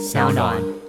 [0.00, 0.79] 小暖。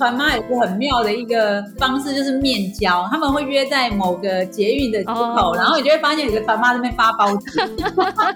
[0.00, 5.54] 团妈有个很妙的一个方式，就是面交，他们会约在某个捷运的出口，哦。
[5.54, 7.50] 然后你就会发现有个团妈在那边发包子，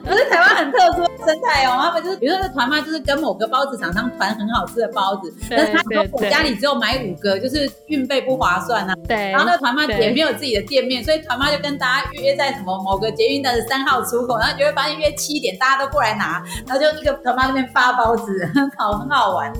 [0.04, 5.80] 可是台湾很特殊的生态哦，他们就是比如说这团妈就是跟某个包子厂商团很好吃的包子，但是他
[6.12, 8.94] 我家里只有买五个，就是运费不划算啊。
[9.08, 10.04] 对，然后那个团妈对。
[10.04, 19.50] 也没有自己的店面，所以团妈就跟大家约在什么某个捷运的三号出口，然后你就会发现约七点大家都过来拿，然后就一个团妈那边发包子，好很好玩。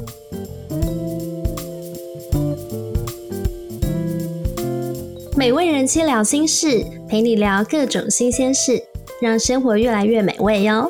[5.36, 8.80] 美味人妻聊心事，陪你聊各种新鲜事，
[9.20, 10.88] 让生活越来越美味哟。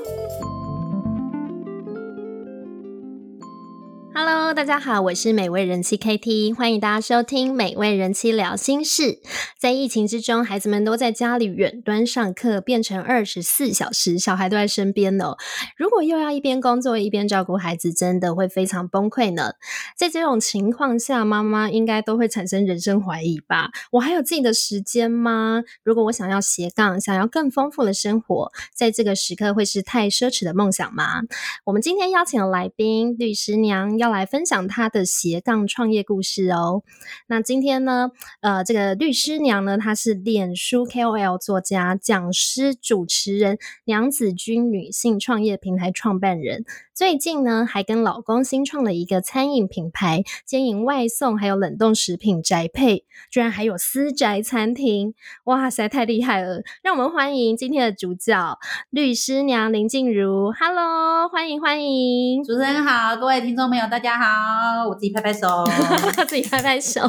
[4.54, 9.18] 大家好，我是美味人妻 KT，欢迎大家收听美味人妻聊心事。
[9.58, 15.36] 在疫情之中，孩子们都在家里远端上课，变成二十四小时，小孩都在身边哦。
[15.76, 19.54] 如果又要一边工作一边照顾孩子，真的会非常崩溃呢。
[19.96, 23.70] 在这种情况下，妈妈应该都会产生人生怀疑吧？
[23.90, 25.64] 我还有自己的时间吗？
[25.82, 31.22] 如果我想要斜杠，想要更丰富的生活，在这个时刻会是太奢侈的梦想吗？
[31.64, 36.82] 我们今天邀请的来宾律师娘要来分分享她的斜杠创业故事哦。
[37.28, 38.10] 那今天呢，
[38.42, 43.56] 呃，这个律师娘呢，她是脸书 KOL 作家、讲师、主持人，
[43.86, 46.66] 娘子军女性创业平台创办人。
[46.92, 56.60] 最近呢，还跟老公新创了一个餐饮品牌，兼营外送还有冷冻食品宅配，居然还有私宅餐厅，哇，实在太厉害了！
[56.82, 58.58] 让我们欢迎今天的主角
[58.90, 64.24] 律师娘林静茹，Hello，欢迎欢迎，主持人好，各位听众朋友大家好，
[64.88, 65.64] 我自己拍拍手，
[66.26, 67.00] 自己拍拍手。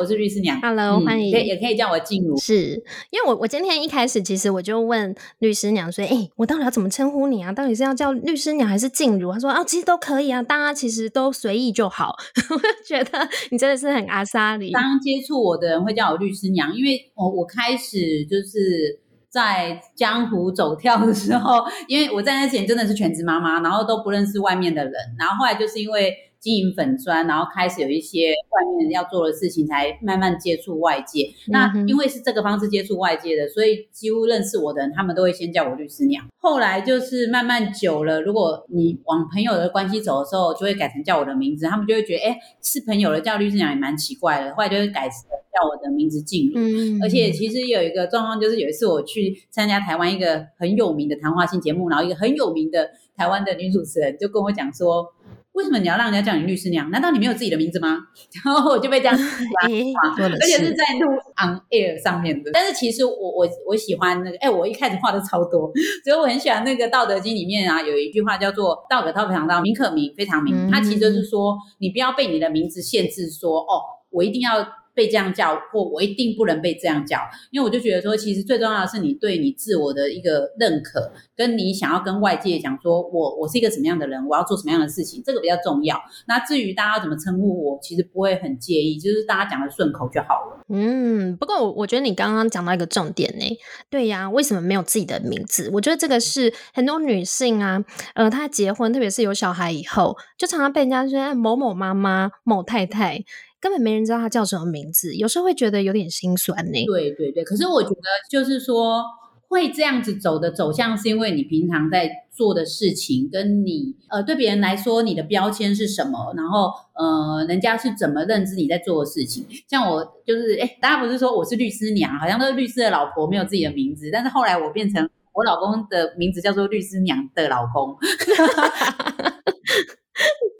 [0.00, 2.36] 我是律师娘 Hello，欢迎也可以叫我静茹。
[2.38, 7.52] 是因为我我今天一开始其实我就问律师娘说，哎、我到底要怎么称呼你啊？
[7.52, 9.32] 到底是要叫律师娘还是静茹？
[9.32, 12.14] 她说啊，其实都可以啊，大家其实都随意就好。
[12.50, 18.98] 我就觉得你真的是很阿莎里，刚接触我的人会叫我律师娘，因为我我开始就是
[19.30, 31.28] 在江湖走跳的时候，因为我在那之前真的是全职妈妈，然后都不认识外面的人，然后后来就是因为经营粉砖，然后开始有一些外面要做的事情，才慢慢接触外界。
[31.48, 36.26] 那因为是这个方式接触外界的，所以几乎认识我的人，他们都会先叫我律师娘。
[36.38, 44.54] 后来就是慢慢久了，如果你往朋友的关系走的时候，就会改成叫我的名字，他们就会觉得，哎，是朋友了叫律师娘也蛮奇怪的。
[44.54, 45.18] 后来就会改成
[45.52, 46.54] 叫我的名字静茹。
[46.56, 55.06] 嗯而且其实有一个状况，就是有一次我去参加台湾一个很有名的谈话性节目，然后一个很有名的台湾的女主持人就跟我讲说，
[55.52, 56.90] 为什么你要让人家叫你律师娘？
[56.90, 57.98] 难道你没有自己的名字吗？
[58.44, 59.68] 然后我就被这样哎
[60.16, 62.50] 做的而且是是在录 on air 上面的。
[62.52, 65.70] 但是其实我我我喜欢那个，哎，我一开始画的超多，
[66.04, 70.54] 所以我很喜欢那个《道德经》里面啊有一句话叫做“道可道，非常道，名可名，非常名”。
[70.66, 74.79] 嗯它其实就是说，你不要被你的名字限制说，哦，我一定要。
[74.94, 77.18] 被这样叫，或我一定不能被这样叫，
[77.50, 86.00] 因为我就觉得说，其实最重要的是你对你自我的一个认可，跟你想要跟外界讲说我我是一个什么样的人，我要做什么样的事情，这个比较重要。
[86.26, 90.64] 那至于大家怎么称呼我，其实不会很介意，就是大家讲的顺口就好了。
[90.68, 93.44] 嗯，不过我我觉得你刚刚讲到一个重点呢，
[93.88, 95.70] 对呀，为什么没有自己的名字？
[95.72, 97.84] 我觉得这个是很多女性啊，
[98.14, 103.24] 呃，她结婚，特别是有小孩以后，就常常被人家说某某妈妈、某太太，
[103.60, 106.84] 根本没人知道他叫什么名字，有时候会觉得有点心酸呢。
[106.86, 107.96] 对对对，可是我觉得
[108.30, 109.04] 就是说，
[109.48, 119.44] 会这样子走的走向，是因为你平常在做的事情，跟你呃对别人来说你的标签是什么，然后呃人家是怎么认知你在做的事情。
[119.68, 127.94] 像我就是哎，大家不是说我是律师娘，好像都是律师的老婆，没有自己的名字，但是后来我变成我老公的名字叫做律师娘的老公。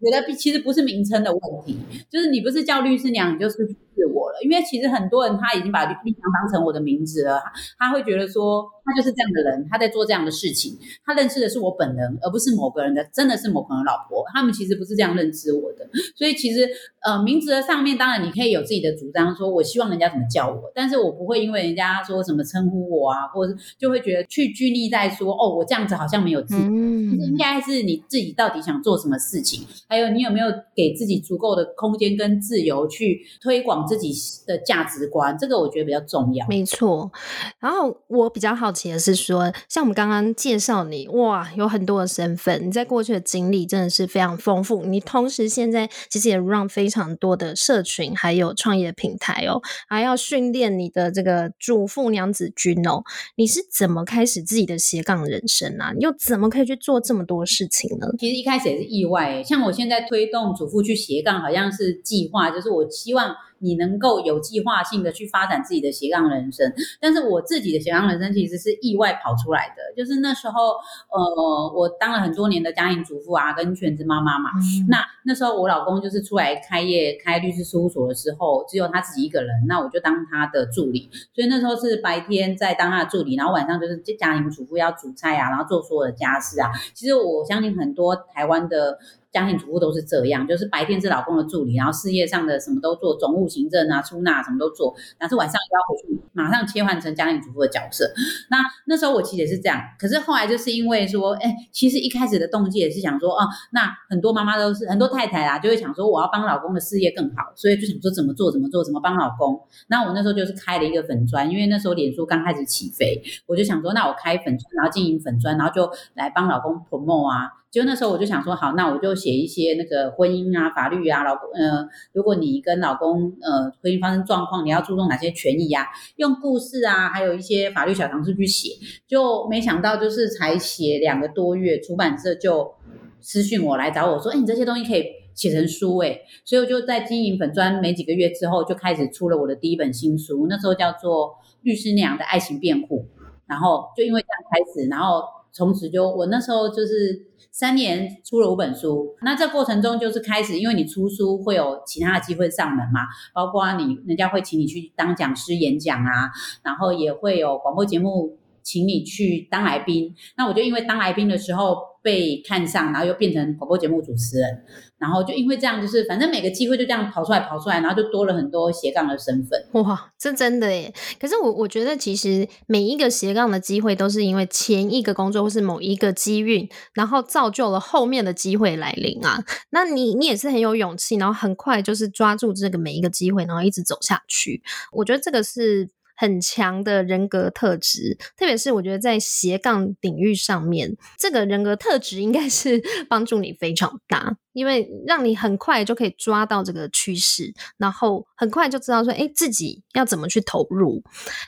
[0.00, 1.78] 我觉得其实不是名称的问题，
[2.09, 4.39] 就是你不是叫律师娘，你就是自我了。
[4.43, 7.41] 因为其实很多人他已经把律律娘当成我的名字了，
[7.78, 14.25] 他会觉得说他就是这样的人，他在做这样的事情，他认识的是我本人，而不是某个人的，真的是某个人的老婆。
[14.33, 16.69] 他们其实不是这样认知我的，所以其实
[17.04, 26.63] 呃名字的上面，当然你可以有自己的主张，说我希望人家怎么叫我，但是我不会因为人家说什么称呼我啊，或者就会觉得去拘泥在说哦我这样子好像没有自己。
[26.63, 26.91] 嗯
[27.21, 34.13] 应该是你自己到底想做什么事情，还有你有没有给自己足够的空间跟自由去推广自己
[34.47, 36.47] 的价值观，这个我觉得比较重要。
[36.47, 37.10] 没错。
[37.59, 44.84] 然后我比较好奇的是说，像我们刚刚介绍你，哇，有很多的身份，你在过去的经历真的是非常丰富。
[44.84, 53.03] 你同时现在其实也 run 非常多的社群，还有创业平台哦，还要训练你的这个主妇娘子军哦。
[53.36, 55.93] 你是怎么开始自己的斜杠人生啊？
[55.93, 58.07] 你又怎么可以去做这么多事情呢？
[58.19, 63.34] 其实一开始也是意外，像我现在推动主妇去斜杠，好像是计划，就是我希望。
[63.60, 69.95] 你能够有计划性的去发展自己的斜杠人生，但是我自己的斜杠人生其实是意外跑出来的。
[69.97, 70.72] 就是那时候，
[71.10, 74.51] 呃，我当了很多年的家庭主妇啊，跟全职妈妈嘛。
[74.89, 81.10] 那那时候我老公就是出来开业开律师事务所的时候，只有他自己一个人，那我就当他的助理。
[81.34, 86.71] 所以那时候是白天在当他的助理，然后晚上就是家庭主妇要煮菜啊，然后做所有的家事啊。
[86.95, 88.98] 其实我相信很多台湾的。
[89.32, 98.10] 家庭主妇都是这样，就是白天是老公的助理，然后事业上的什么都做，总务、行政啊、出纳什么都做，但是晚上又要回去，马上切换成家庭主妇的角色。
[98.50, 109.60] 那那时候我其实也是这样，可是后来就是因为说，哎，其实一开始的动机也是想说，哦，那很多妈妈都是很多太太啊，就会想说我要帮老公的事业更好，所以就想说怎么做怎么做怎么帮老公。
[109.88, 117.59] 那我那时候就是开了一个粉砖，因为那时候脸书刚开始起飞，我就想说，那我开粉砖，然后经营粉砖，然后就来帮老公 promo 啊。
[117.71, 125.87] 就那时候我就想说，好，那我就写一些那个婚姻啊、法律啊，老公，呃，如果你跟老公呃婚姻发生状况，你要注重哪些权益啊？
[126.17, 128.71] 用故事啊，还有一些法律小常识去写。
[129.07, 132.75] 就没想到，就是才写两个多月，出版社就
[133.21, 135.05] 私讯我来找我说，哎，你这些东西可以
[135.37, 141.28] 写成书，哎，所以我就在经营粉砖没几个月之后，就开始出了我的第一本新书，那时候叫做
[141.63, 143.07] 《律师娘的爱情辩护》，
[143.47, 145.22] 然后就因为这样开始，然后
[145.53, 147.29] 从此就我那时候就是。
[147.60, 153.01] 三年出了五本书，那这过程中就是开始，因为你出书会有其他的机会上门嘛，
[153.34, 156.30] 包括你人家会请你去当讲师演讲啊，
[156.62, 160.15] 然后也会有广播节目请你去当来宾。
[160.39, 164.64] 那我就因为当来宾的时候被看上，然后又变成广播节目主持人。
[164.98, 169.82] 然后就因为这样，就是反正每个机会就这样跑出来跑出来，然后就多了很多斜杠的身份。
[169.82, 170.92] 哇，这真的耶！
[171.18, 179.42] 可是我我觉得其实每一个斜杠的机会都是因为前一个工作或是某一个机运，然后造就了后面的机会来临啊。
[179.70, 184.62] 那你你也是很有勇气，然后很快就是抓住这个每一个机会，然后一直走下去。
[184.92, 185.88] 我觉得这个是。
[186.21, 201.03] 很强的人格特质，特别是我觉得在斜杠领域上面，这个人格特质应该是 帮助你非常大，因为让你很快就可以抓到这个趋势，然后很快就知道说，哎，自己要怎么去投入。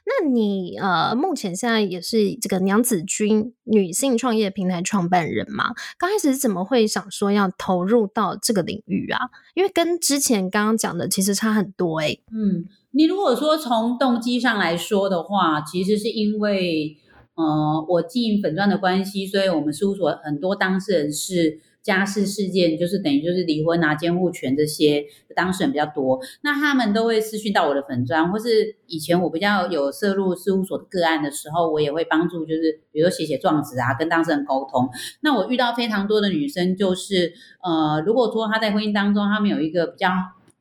[0.06, 5.74] 那你呃，目前现在也是这个娘子军女性创业平台创办人嘛？
[5.98, 9.20] 刚开始怎么会想说要投入到这个领域啊？
[9.52, 12.16] 因为跟之前刚刚讲的其实差很多哎。
[12.32, 12.64] 嗯。
[12.94, 16.96] 你如果说从动机上来说的话，其实是因为，
[17.34, 34.90] 呃，我经营粉钻的关系，所以我们事务所很多当事人是家事事件，就是等于就是离婚啊、监护权这些当事人比较多，那他们都会私讯到我的粉钻，或是以前我比较有涉入事务所的个案的时候，我也会帮助，就是比如说写写状子啊，跟当事人沟通。
[35.22, 40.08] 那我遇到非常多的女生，就是呃，如果说她在婚姻当中，她们有一个比较。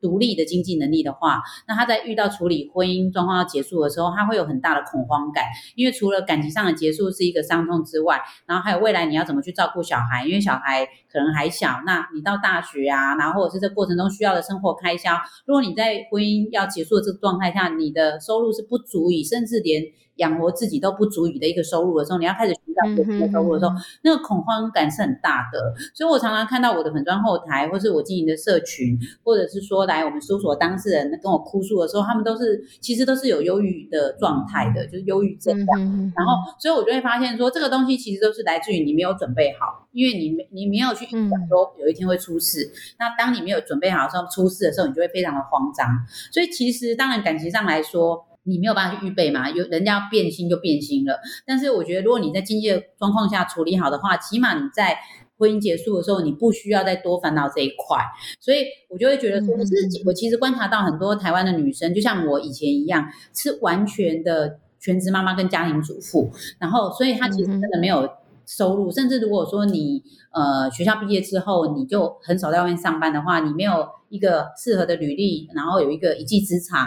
[0.02, 5.44] 独立的经济能力的话，那他在遇到处理婚姻状况要结束的时候，他会有很大的恐慌感，
[5.76, 15.16] 因为除了感情上的结束是一个伤痛之外，然后还有未来你要怎么去照顾小孩，因为小孩可能还小，那你到大学啊，然后或者是这过程中需要的生活开销，
[15.46, 19.82] 如果你在婚姻要结束的这个状态下，你的收入是不足以，甚至连。
[20.16, 25.74] 养活自己都不足以的一个收入的时候，你要开始寻找别的收入的时候，那个恐慌感是很大的。
[25.94, 35.56] 所以我常常看到我的粉砖后台，或是我经营的社群，或者是说来我们搜索当事人跟我哭诉的时候，他们都是其实都是有忧郁的状态的，就是忧郁症。
[35.58, 42.70] 然后，所以我就会发现说，这个东西其实都是来自于你没有准备好，因为你没你没有去想说有一天会出事。
[42.98, 45.88] 那当你没有准备好的时候，出事的时候，你就会非常的慌张。
[46.32, 48.26] 所以其实当然感情上来说。
[48.44, 49.48] 你没有办法去预备嘛？
[49.50, 51.18] 有人家变心就变心了。
[51.46, 54.98] 但是我觉得，如果你在经济的状况下处理好的话，起码你在
[55.38, 57.98] 婚姻结束的时候，你不需要再多烦恼这一块。
[58.40, 66.30] 所以我就会觉得说，是我其实观察到很多台湾的女生，就像我以前一样，是完全的全职妈妈跟家庭主妇。
[66.58, 68.08] 然后，所以她其实真的没有
[68.46, 68.90] 收入。
[68.90, 73.86] 甚至如果说你呃学校毕业之后，你就很少在外面上班的话，你没有。
[74.12, 76.86] 一个适合的履历，然后有一个一技之长，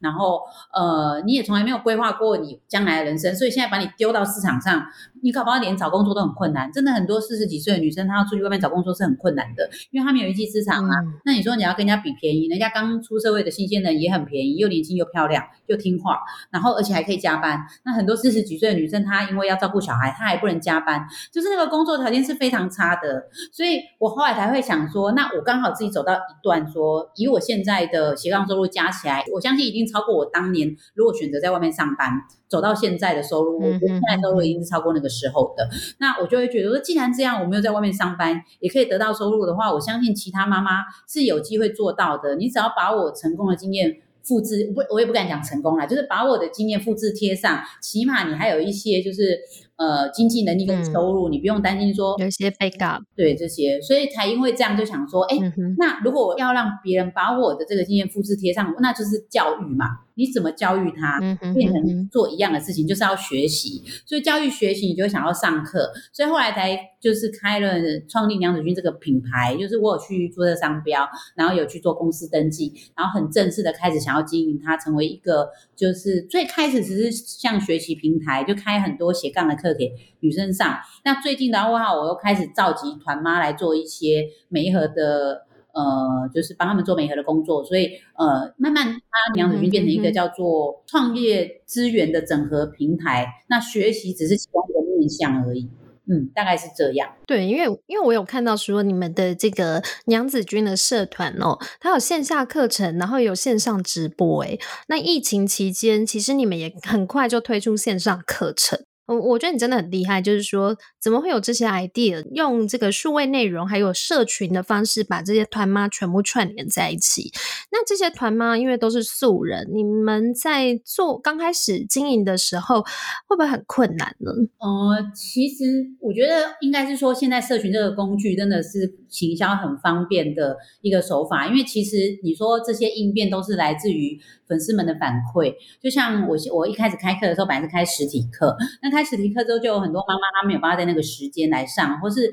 [0.00, 0.40] 然后
[0.72, 4.82] 呃，你也从来没有规划过你将来的人生，所以现在把你丢到市场上，
[5.22, 6.72] 你搞不好连找工作都很困难。
[6.72, 10.96] 真的很多四十几岁的女生，她要出去外面找工作是很困难的，因为她没有一技之长啊。
[11.26, 16.20] 那你说你要跟人家比便宜，人家刚出社会的新鲜人也很便宜，又年轻又漂亮又听话，
[16.50, 17.60] 然后而且还可以加班。
[17.84, 23.24] 那很多四十几岁的女生，她因为要照顾小孩，她还不能加班，就是那个工作条件是非常差的。
[23.52, 32.10] 所以我后来才会想说，那我刚好自己走到一段，说以我现在的斜杠收入加起来，我相信一定超过我当年如果选择在外面上班
[32.48, 35.68] 走到现在的收入，我现在收入一定是超过那个时候的。
[35.98, 42.36] 那我就会觉得说，既然这样，我没有在外面上班也可以得到收入的话，我相信其他妈妈是有机会做到的。
[42.36, 49.38] 你只要把我成功的经验复制，不，我也不敢讲成功啦，就是把我的经验复制贴上，起码你还有一些就是。
[49.82, 55.36] 呃，经济能力跟收入，你不用担心说有一些 backup，对这些，所以才因为这样就想说，哎，
[55.76, 59.86] 那如果要让别人把我的这个经验复制贴上，那就是教育嘛。
[60.14, 61.18] 你怎么教育他
[61.54, 63.82] 变成做一样的事情，就是要学习。
[64.06, 65.92] 所以教育学习，你就想要上课。
[66.12, 67.74] 所以后来才就是开了
[68.08, 79.72] 创立娘子军这个品牌，就是我有去做这商标，然后有去做公司登记，然后很正式的开始想要经营它，成为一个就是最开始只是像学习平台，就开很多斜杠的课。
[79.72, 79.90] 给
[80.20, 87.86] 女生上，那最近的话，我又开始召集团妈来做一些媒合的，呃，就是帮他们做媒合的工作，所以
[88.16, 95.68] 呃，慢慢他娘子军变成一个叫做创业资源的整合平台，那学习只是其中一个面向而已。
[96.08, 97.08] 嗯，大概是这样。
[97.26, 104.42] 对，因为因为我有看到说你们的这个娘子军的社团哦，它有线下课程，然后有线上直播。
[104.42, 108.84] 哎，那疫情期间，其实你们也很快就推出线上课程。
[109.14, 117.30] 我我觉得你真的很厉害，就是说怎么会有这些 idea，用这个数位内容还有社群的方式，把这些团妈全部串联在一起。
[117.70, 122.82] 那这些团妈因为都是素人，你们在做刚开始经营的时候，
[123.26, 124.30] 会不会很困难呢？
[124.58, 125.64] 哦，其实
[126.00, 134.20] 我觉得应该是说，现在社群这个工具真的是行销很方便的一个手法，因为其实你说这些应变都是来自于。
[134.48, 142.30] 粉丝们的反馈，就像我我一开始开课的时候，本来是开实体课，那开实体课之后，就有很多妈妈她没有办法在那个时间来上，或是。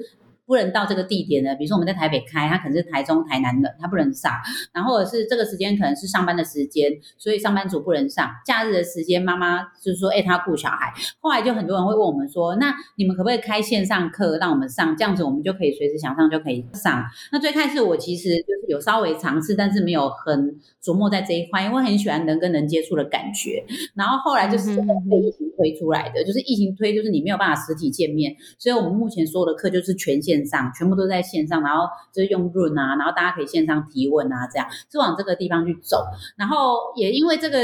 [0.50, 4.34] 不能到这个地点的，比如说我们在台北开，他可能是台中、台南的，他不能上。
[4.74, 8.28] 然后是这个时间可能是上班的时间，所以上班族不能上。
[8.44, 10.92] 假日的时间，妈妈就是说，哎，他顾小孩。
[11.20, 14.98] 后来就很多人会问我们说，那你们可不可以开线上课让我们上？
[14.98, 17.06] 这样子我们就可以随时想上就可以上。
[17.32, 23.64] 那最开始我其实就是有稍微尝试，但是没有很琢磨在这一块，因为很喜欢人跟人接触的感觉。
[23.94, 30.39] 然后后来就是被疫情推出来的，就是疫情推，就是你没有办法实体见面，所以我们目前所有的课就是全线。
[30.40, 36.06] 线上全部都在线上，然后就是用润啊，然后大家可以线上提问啊，这样是往这个地方去走。
[36.38, 37.60] 然后也因为这个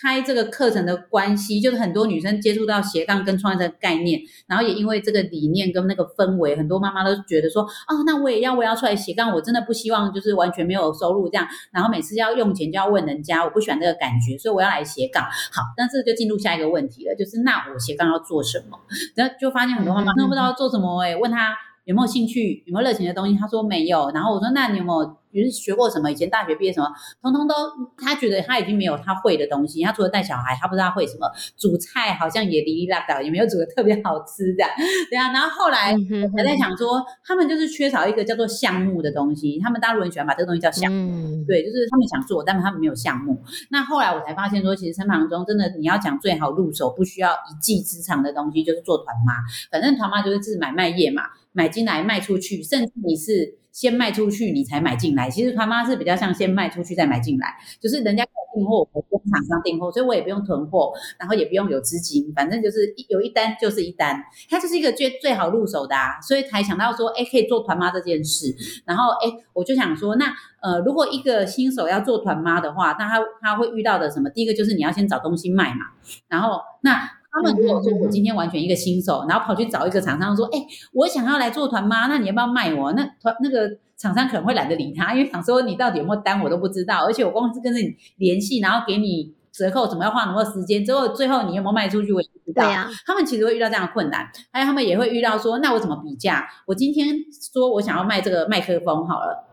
[0.00, 15.24] 开这个课程的关系，就是很多女生接触到斜杠跟创业的概念，然后也因为这个理念跟那个氛围，很多妈妈都觉得说，哦，那我也要，我要出来斜杠，我真的不希望就是完全没有收入这样，然后每次要用钱就要问人家，我不喜欢这个感觉，所以我要来斜杠。
[15.24, 18.78] 好，但是就进入下一个问题了，就是那我斜杠要做什么？
[19.16, 21.56] 然后就发现很多妈妈都不知道做什么，哎，问他。
[21.88, 22.62] 有没有兴趣？
[22.66, 23.34] 有没有热情的东西？
[23.34, 24.10] 他说没有。
[24.10, 25.16] 然后我说，那你有没有？
[25.30, 26.10] 比如学过什么？
[26.10, 26.88] 以前大学毕业什么，
[27.22, 27.54] 通通都
[27.98, 29.82] 他觉得他已经没有他会的东西。
[29.82, 31.30] 他除了带小孩，他不知道会什么。
[31.54, 34.64] 煮菜好像也哩哩啦啦，也没有煮的特别好吃的。
[35.10, 35.94] 对啊，然后后来
[36.34, 39.60] 还在想说，他们就是缺少一个叫做项目的东西。
[39.62, 43.38] 他们大陆人喜欢把这个东西叫项目，对，就是他们想做，但是他们没有项目。
[43.70, 49.34] 那后来我才发现说，其实身旁中真的你要讲最好入手，不需要一技之长的东西，就是做团妈。
[49.70, 53.58] 反正团妈就是自买卖业嘛，买进来卖出去，甚至你是。
[53.70, 55.30] 先卖出去，你才买进来。
[55.30, 66.20] 其实团妈是比较像先卖出去再买进来，就是人家给我订货，我跟厂商订货，所以我也不用囤货，然后也不用有资金，反正就是有一单就是一单，它就是一个最最好入手的啊。
[66.20, 68.52] 所以才想到说，哎，可以做团妈这件事。
[68.84, 74.28] 然后，哎，我就想说，那呃，如果一个新手要做团妈的话，那他他会遇到的什么？
[74.30, 75.86] 第一个就是你要先找东西卖嘛，
[76.26, 77.17] 然后那。
[77.38, 80.58] 他们如果说我今天完全一个新手，然后跑去找一个厂商说：“哎，
[80.92, 90.84] 我想要来做团妈，那你要不要卖我？”那团那个厂商可能会懒得理他，因为想说你到底有没有单我都不知道，而且我光是跟着你联系，然后给你折扣，怎么要花那么多时间？
[90.84, 92.68] 之后最后你有没有卖出去，我也不知道。
[93.06, 96.46] 他们其实会遇到这样的困难，还有他们也会遇到说：“那我怎么比价？
[96.66, 97.16] 我今天
[97.52, 99.46] 说我想要卖这个麦克风好了，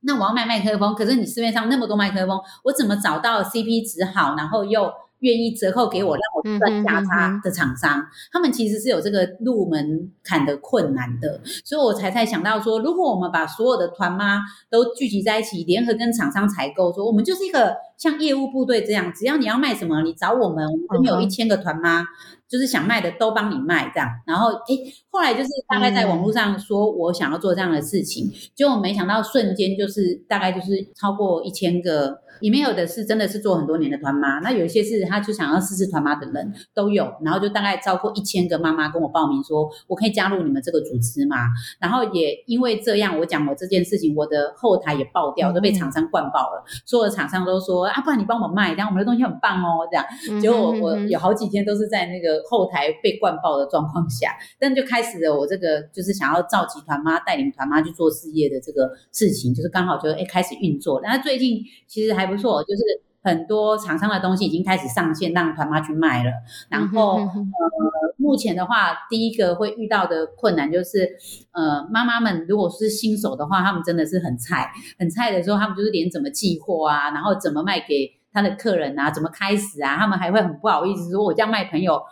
[0.00, 4.92] 那我要卖麦克风，可是你市面上那么多麦克风，我怎么找到 CP 值好，然后又？”
[5.24, 14.40] 愿意折扣给我，让我赚价差的厂商，他们其实是有这个入门槛的困难的，所以我才才想到说，如果我们把所有的团妈
[14.70, 22.04] 都聚集在一起，联合跟厂商采购，说我们就是一个像业务部队这样，只要你要卖什么，你找我们，我们这边有一千个团妈。
[22.46, 24.76] 就是想卖的都帮你卖这样，然后哎，
[25.10, 32.22] 后来就是大概在网络上说我想要做这样的事情，结果没想到瞬间就是大概就是超过一千个。
[32.40, 41.36] 里面有的是真的是做很多年的团妈，那有一些是他就想要试试团妈的人都有，然后就大概超过一千个妈妈跟我报名说，我可以加入你们这个组织吗？
[41.78, 50.04] 然后也因为这样，我讲我这件事情，我的后台也爆掉，都被厂商灌爆了，所有的厂商都说啊，不然你帮我卖，这样我们的东西很棒哦，这样。
[50.40, 61.00] 结果我有好几天都是在那个后台被灌爆的状况下，但就开始了我这个就是想要召集团妈、带领团妈去做事业的这个事情，就是刚好就哎开始运作。
[61.00, 62.24] 然后最近其实还。
[62.24, 62.82] 不错，就是
[63.24, 66.30] 很多厂商的东西已经开始上线，让团妈去卖了。
[66.68, 71.16] 然后，呃，目前的话，第一个会遇到的困难就是，
[71.52, 82.02] 呃，妈妈们如果是新手的话，他们真的是很菜，很菜的时候，他们就是连怎么寄货啊，然后怎么卖给他的客人啊，怎么开始啊，他们还会很不好意思说，我这样卖朋友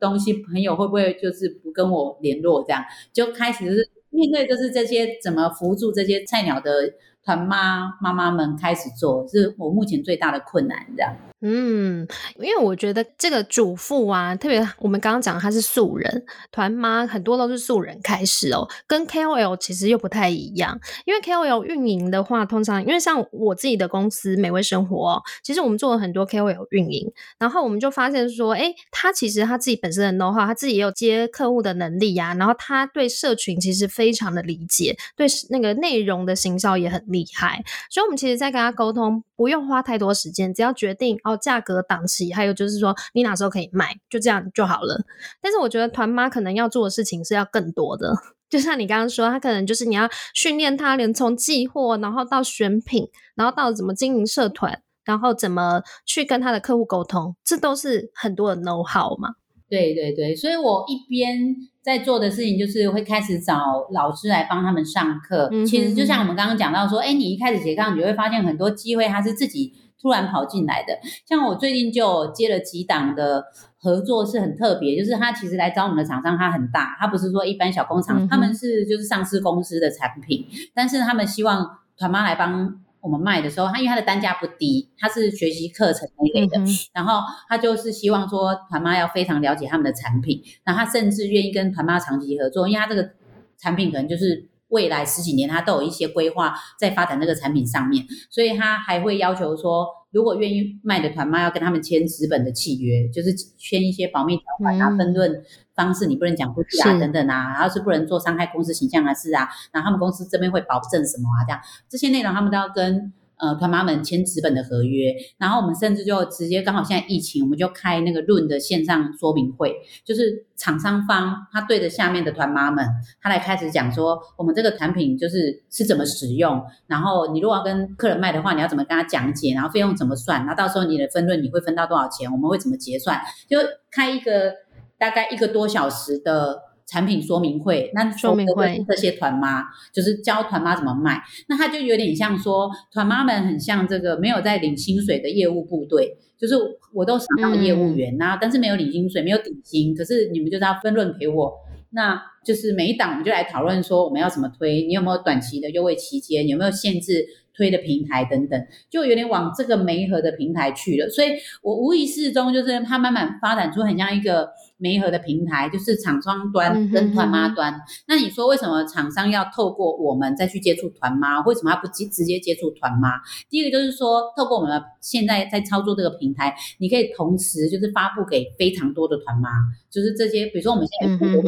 [0.00, 2.64] 东西，朋友会不会就是不跟我联络？
[2.64, 6.94] 这样就开始就是面对就是这些怎么扶助这些菜鸟的。
[7.24, 11.14] 团妈妈妈们开始做，是我目前最大的困难，这样。
[11.44, 20.78] 嗯，因为我觉得这个主妇啊，特别我们刚刚讲她是素人，团妈很多都是素人开始哦，跟 KOL 其实又不太一样。
[21.04, 41.38] 因为 KOL 运营的话，通常因为像我自己的公司美味生活，哦其实我们做了很多 KOL 运营，然后我们就发现说，哎，他其实他自己本身的 know how，他自己也有接客户的能力呀，然后他对社群其实非常的理解，对那个内容的行销也很厉害，所以我们其实在跟他沟通，不用花太多时间，只要决定哦。
[41.42, 45.04] 价格档期，还有就是说你哪时候可以卖，就这样就好了。
[45.40, 48.14] 但是我觉得团妈可能要做的事情是要更多的，
[48.48, 59.30] 就像你刚刚说，他可能就是你要训练他，连从寄货，然后到选品，然后到怎么经营社团，然后怎么去跟他的客户沟通，这都是很多的 know how 嘛。
[59.72, 63.56] 对对对，所以我一边在做的事情就是会开始找
[63.90, 65.48] 老师来帮他们上课。
[65.64, 69.72] 其实就像我们刚刚讲到说，哎，你一开始斜杠，你会发现很多机会，他是自己。
[70.02, 70.98] 突然跑进来的，
[71.28, 73.44] 像我最近就接了几档的
[73.78, 74.98] 合作，是很特别。
[74.98, 81.64] 就是他其实来找我们的厂商，他很大，他不是说一般小工厂，他们是就是上市公司的产品，但是他们希望
[81.96, 86.58] 团妈来帮我们卖的时候，他因为他的单价不低，他是学习课程那类的，
[86.94, 93.10] 然后他就是希望说团妈要非常了解他们的产品，然后他甚至愿意跟团妈长期合作，因为他这个
[93.58, 94.48] 产品可能就是。
[94.72, 105.42] 未来十几年，他都有一些规划在发展这个产品上面，所以他还会要求说，如果愿意卖的团妈要跟他们签纸本的契约，就是签一些保密条款啊，分论
[105.74, 113.12] 方式你不能讲出去啊，等等啊，然后是不能做伤害公司形象的事啊，然后他们公司这边会保证什么啊，这样这些内容他们都要跟。
[113.42, 119.74] 呃，团妈们签纸本的合约，然后我们甚至就直接刚好现在疫情，我们就开那个论的线上说明会，
[120.04, 122.86] 就是厂商方他对着下面的团妈们，
[123.20, 133.58] 他来开始讲说，我们这个产品就是是怎么使用，然后你如果要跟客人卖的话，你要怎么跟他讲解，然后费用怎么算，那到时候你的分论你会分到多少钱，我们会怎么结算，就
[133.90, 134.52] 开一个
[134.96, 136.71] 大概一个多小时的。
[136.86, 146.54] 产品说明会，那说明会这些团妈就是教团妈怎么卖，那他就有点像说团妈们很像这个没有在领薪水的业务部队，就是
[146.92, 151.52] 我都想当业务员呐，但是没有领薪水，没有底薪，可是你们就是要分润给我，
[151.90, 157.26] 那就是每一档我们就来讨论说我们要怎么推，你有没有短期的优惠期间，有没有限制？
[157.54, 164.48] 推的平台等等，就有点往这个媒合的平台去了，所以我无意识中就是它慢慢发展出很像一个
[164.82, 167.80] 媒合的平台，就是厂商端跟团妈端。
[168.08, 171.40] 那你说为什么厂商要透过我们再去接触团妈？
[171.42, 173.10] 为什么他不直直接接触团妈？
[173.48, 179.48] 第一个就是说，透过我们的现在在操作这个平台，你可以同时就是发布给非常多的团妈，
[179.88, 181.42] 就是这些，比如说我们现在有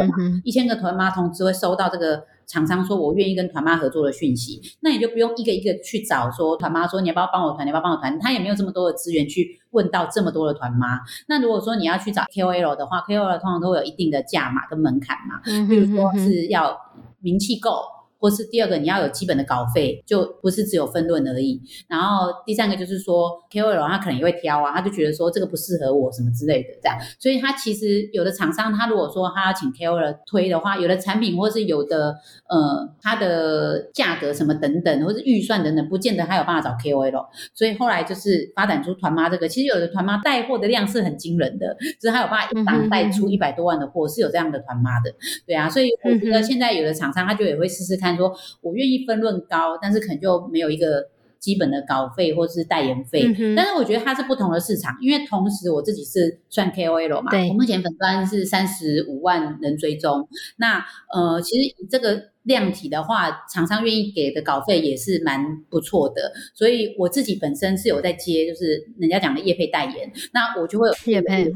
[0.45, 2.25] 一千个团妈同时会收到这个。
[2.47, 6.31] 厂商说：“我愿意跟团妈合作的讯息，那你就不用一个一个去找。
[6.31, 11.01] 说团妈说你要不要帮我团，你要不要帮我团，他也没有这么多的资源去问到这么多的团妈。
[11.29, 16.79] 那如果说你要去找 KOL 的话，KOL 通常都会有一定的价码跟门槛嘛，比如说是要
[17.21, 17.85] 名气够。”
[18.25, 21.61] 或是第二个你要有基本的稿费，就不是只有分论而已。
[21.87, 32.15] 然后第三个就是说 KOL 他可能也会挑啊，他就觉得说这个不适合我什么之类的这样，所以他其实有的厂商他如果说他要请 KOL 推的话，有的产品或是有的
[32.49, 43.25] 呃它的价格什么等等，或是预算等等，不见得他有办法找 KOL，所以后来就是发展出团妈这个，其实有的团妈带货的量是很惊人的，就是他有办法一档带出。
[43.35, 45.11] 一百多万的货，是有这样的团妈的，
[45.45, 51.09] 对啊，所以我觉得现在有的厂商他就也会试试看，说我愿意分论高，但是可能就没有一个。
[51.41, 53.23] 基本的稿费或是代言费，
[53.55, 71.53] 但是我觉得它是不同的市场，因为同时我自己是算 KOL 嘛，我目前粉钻是三十五万人追踪，那呃，其实以这个量体的话，厂商愿意给的稿费也是蛮不错的，所以我自己本身是有在接，就是人家讲的业配代言，那我就会有业配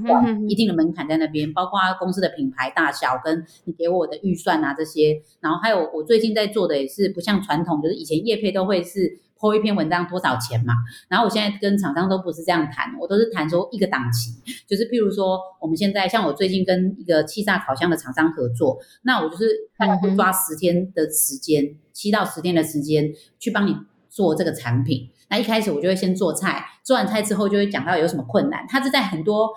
[0.48, 9.20] 一定的门槛在那边，包括公司的品牌大小跟你给我的预算啊这些，然后还有我最近在做的也是不像传统，就是以前业配都会是。
[9.38, 10.74] 抛一篇文章多少钱嘛？
[11.08, 14.32] 然后我现在跟厂商都不是这样谈，我都是谈说一个档期，
[14.66, 23.76] 就是譬如说我们现在像我最近跟一个气炸烤箱的厂商合作，那我就是大概会抓十天的时间，七到十天的时间去帮你
[24.08, 25.10] 做这个产品。
[25.30, 29.50] 那一开始我就会先做菜，做完菜之后就会讲到有什么困难，他是在很多。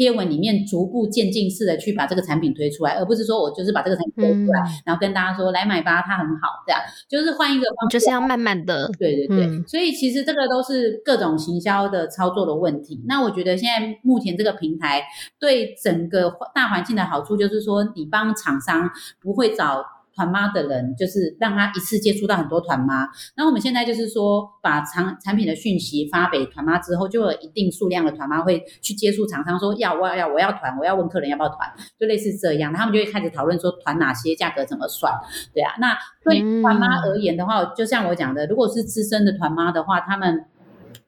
[0.00, 9.62] 贴文里面逐步渐进式的去把这个产品推出来，而不是说我就是把这个产品推出来，然后跟大家说来买吧，它很好，这样就是换一个方式，就是要慢慢的，对对对。
[9.66, 13.04] 所以其实这个都是各种行销的操作的问题。
[13.06, 15.02] 那我觉得现在目前这个平台
[15.38, 18.88] 对整个大环境的好处，就是说你帮厂商
[19.20, 19.84] 不会找。
[20.20, 31.66] 团妈的人就是让他一次接触到很多团妈，那我们现在就是说把产产品的讯息发给团妈之后，就有一定数量的团妈会去接触厂商，说要我要要我要团，我要问客人要不要团，
[31.98, 35.10] 就类似这样，他们就会开始讨论说团哪些价格怎么算，
[35.54, 40.44] 对啊，那对团妈而言的话，就像我讲的，如果是资深的团妈的话，他们。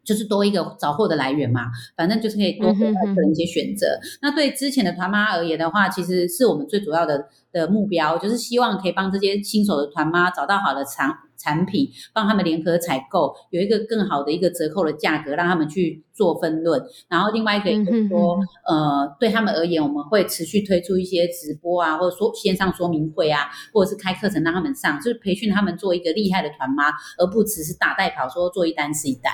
[0.04, 3.86] 就是多一个找货的来源嘛，反正就是可以多给客人一些选择。
[4.20, 16.82] 那对之前的团妈而言的话，其实是我们最主要的的目标，就是希望可以帮这些新手的团妈找到好的产产品，帮他们联合采购，有一个更好的一个折扣的价格，让他们去做分论。
[17.08, 18.36] 然后另外一个就是说，
[18.66, 29.32] 呃，对他们而言，我们会持续推出一些直播啊，或者说线上说明会啊，或者是开课程让他们上，就是培训他们做一个厉害的团妈，而不只是打代跑说做一单是一单。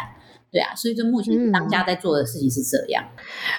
[0.50, 3.04] 对啊，所以就目前当家在做的事情是这样。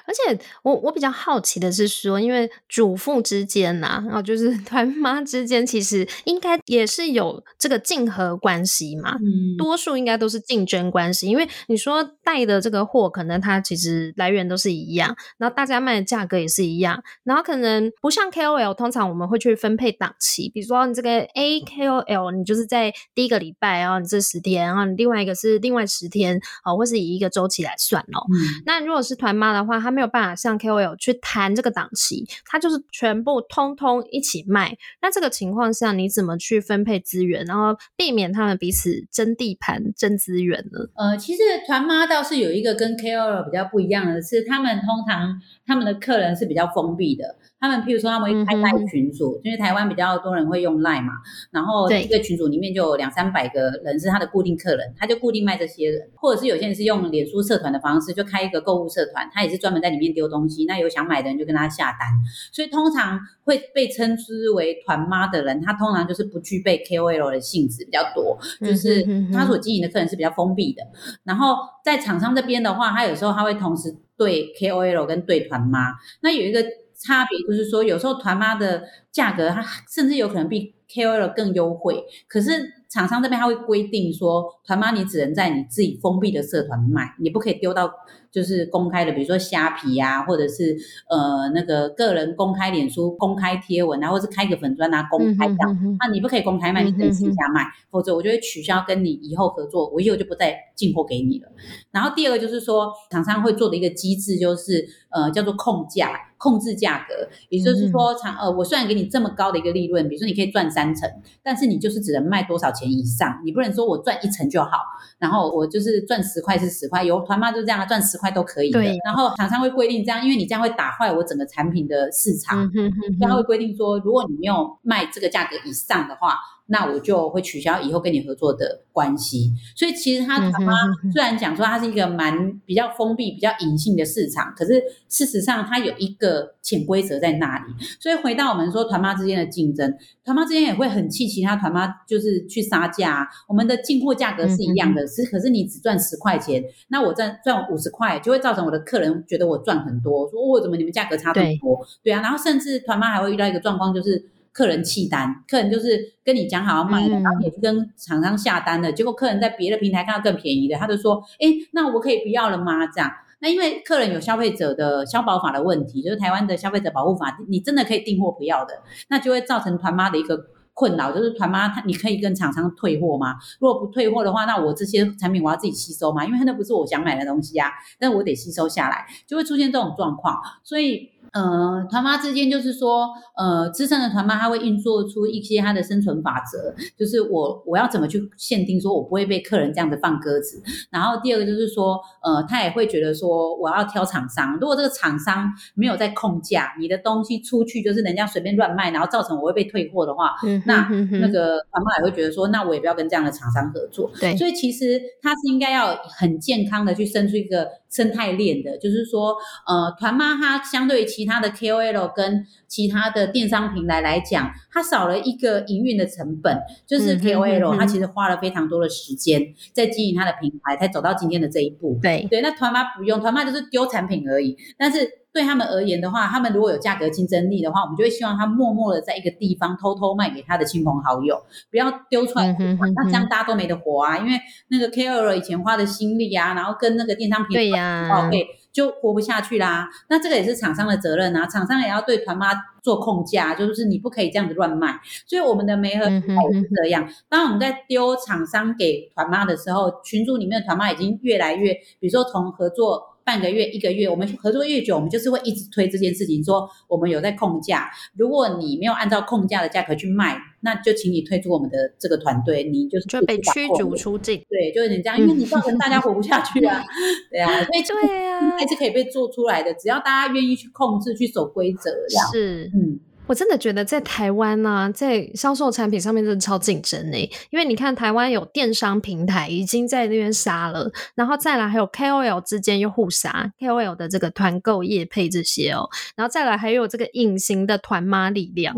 [0.05, 9.15] 而且我我比较好奇的是说，因为主妇之间呐，然后就是 团妈之间，其实应该也是有这个竞合关系嘛。
[9.17, 26.78] 嗯，多数应该都是竞争关系，因为你说带的这个货，可能它其实来源都是一样，然后大家卖的价格也是一样，然后可能不像 KOL，通常我们会去分配档期，比如说你这个 A KOL，你就是在第一个礼拜，然后你这十天，然后你另外一个是另外十天，哦。
[26.79, 28.23] 或是以一个周期来算哦。
[28.65, 34.77] 那如果是团妈的话，他没有办法像 KOL 去谈这个档期，他就是全部通通一起卖。
[35.01, 40.79] 那这个情况下，你怎么去分配资源，然后避免他们彼此争地盘、争资源呢？
[40.95, 47.35] 呃，其实团妈倒是有一个跟 KOL 比较不一样的是，他们通常他们的客人是比较封闭的。
[47.59, 51.13] 他们譬如说，他们会开赖群组，因为台湾比较多人会用赖嘛，
[51.51, 62.07] 然后一个群组里面就有两三百个人是他的固定客人，他就固定卖这些人，或者是有些人是用脸书社团的方式，就开一个购物社团，他也是专门在里面丢东西，那有想买的人就跟他下单，
[62.53, 70.81] 所以通常会被称之为团妈的人，他通常就是不具备 KOL 的性质比较多，就是他所经营的客人是比较封闭的，
[71.23, 76.63] 然后在厂商这边的话，他有时候他会同时对 KOL 跟对团妈，那有一个。
[76.99, 82.73] 差别就是说，有时候团妈的价格，它甚至有可能比 KOL 更优惠，可是。
[82.89, 87.87] 厂商这边他会规定说，团妈你只能在你自己封闭的社团卖，你不可以丢到
[88.31, 90.75] 就是公开的，比如说虾皮啊，或者是
[91.07, 101.51] 呃那个个人公开脸书公开贴文啊，或者是开个粉砖啊公开这样，那你不可以公开卖，你只能私下卖，否则我就会取消跟你以后合作，我以后就不再进货给你了。
[101.91, 106.09] 然后第二个就是说，厂商会做的一个机制就是呃叫做控价，
[106.39, 111.07] 控制价格，也就是说厂呃我虽然给你这么高的一个利润，比如说你可以赚三成，
[111.43, 112.89] 但是你就是只能卖多少钱。
[112.89, 114.71] 以上，你不能说我赚一成就好，
[115.19, 118.79] 然后我就是赚十块是十块，有团妈就这样赚十块都可以的。
[119.03, 122.71] 然后厂商会规定这样，因为你这样会打坏我整个产品的市场，
[123.19, 126.35] 他会规定说，如果你没有卖这个价格以上的话。
[126.69, 129.51] 那我就会取消以后跟你合作的关系。
[129.75, 130.73] 所以其实他团妈
[131.11, 137.73] 虽然讲说它是一个蛮比较封闭、比较隐性的市场，可是事实上它有一个潜规则在那里。
[137.99, 143.27] 所以回到我们说团妈之间的竞争，团妈之间也会很气其他团妈，就是去杀价。
[143.47, 151.85] 我们的进货价格是一样的，是可是你只赚十块钱，那我赚赚五十块，就会造成我的客人觉得我赚很多，说我怎么你们价格差这么多？
[152.03, 154.23] 对啊，然后甚至团妈还会遇到一个状况，就是
[154.59, 168.73] 客人弃单，客人就是跟你讲好要卖，然后也去跟厂商下单的，结果客人在别的平台看到更便宜的，他就说：“哎，那我可以不要了吗？”这样，那因为客人有消费者的消保法的问题，就是台湾的消费者保护法，你真的可以订货不要的，
[169.07, 170.37] 那就会造成团妈的一个
[170.73, 173.35] 困扰，就是团妈他你可以跟厂商退货吗？
[173.61, 176.25] 如果不退货的话，那我这些产品我要自己吸收吗？
[176.25, 181.11] 因为那不是我想买的东西啊，但我得吸收下来，就会出现这种状况，所以。
[181.33, 190.61] 呃，团妈之间就是说，呃，资深的团妈她会运作出一些她的生存法则，就是我我要怎么去限定，说我不会被客人这样子放鸽子。
[190.89, 204.09] 然后第二个就是说，呃，他也会觉得说，我要挑厂商，如果这个厂商没有在控价，你的东西出去就是人家随便乱卖，然后造成我会被退货的话，那那个团妈也会觉得说，那我也不要跟这样的厂商合作。
[204.19, 207.67] 对，所以其实他是应该要很健康的去生出一个。
[207.91, 216.57] 生态链的，就是说，呃，团妈她相对于其他的 KOL 跟其他的电商平台来讲，它少了一个营运的成本。
[216.87, 221.99] 就是 KOL 它其实花了非常多的时间在经营它的平台，才走到今天的这一步。
[222.01, 224.55] 对对，那团妈不用，团妈就是丢产品而已。
[224.77, 232.55] 但是对他们而言的话，他们如果有价格竞争力的话，我们就会希望他默默的在一个地方偷偷卖给他的亲朋好友，不要丢出来。
[232.95, 238.47] 那这样大家都没得活啊，因为那个 KOL 以前花的心力啊，然后跟那个电商平台报备。
[238.71, 242.47] 就活不下去啦，那这个也是厂商的责任啊，厂商也要对团妈
[242.81, 244.99] 做控价，就是你不可以这样子乱卖。
[245.25, 247.07] 所以我们的媒合也是这样。
[247.27, 253.08] 当我们在丢厂商给团妈的时候，群组里面的团妈已经越来越，比如说从合作。
[253.29, 257.87] 半个月、一个月，我们合作越久，我们就是会一直推这件事情，说我们有在控价。
[258.17, 264.43] 如果你没有按照控价的价格去卖，那就请你退出我们的这个团队，你就是就被驱逐出境。
[264.49, 266.83] 对，就是你这样，因为你造成大家活不下去啊。
[267.29, 272.99] 对啊，所以对啊，还是可以被做出来的，只要大家愿意去控制、去守规则，这样是嗯。
[273.29, 288.75] 我真的觉得在台湾呢，在销售产品上面真的超竞争诶，因为你看台湾有电商平台已经在那边杀了，然后再来还有 KOL 之间又互杀，KOL 的这个团购业配这些哦，然后再来还有这个隐形的团妈力量，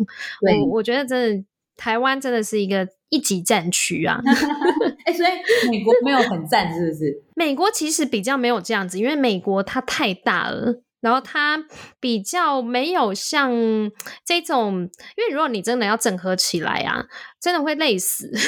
[0.59, 1.45] 我我觉得真的
[1.77, 4.19] 台湾真的是一个一级战区啊！
[5.07, 7.23] 哎，所以美国没有很赞是不是？
[7.35, 10.81] 美国其实比较没有这样子，因为美国它太大了。
[11.01, 11.65] 然后它
[11.99, 13.51] 比较没有像
[14.25, 17.05] 这种，因为如果你真的要整合起来啊，
[17.41, 18.31] 真的会累死。